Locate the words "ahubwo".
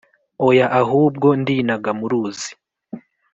0.81-1.27